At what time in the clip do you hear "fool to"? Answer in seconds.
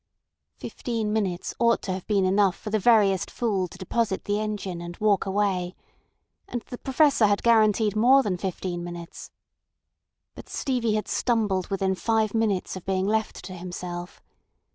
3.29-3.77